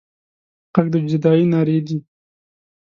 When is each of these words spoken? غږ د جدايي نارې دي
غږ 0.73 0.87
د 0.93 0.95
جدايي 1.09 1.45
نارې 1.53 1.77
دي 1.87 1.97